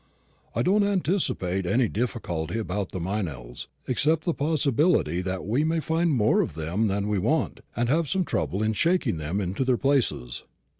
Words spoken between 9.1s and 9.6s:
them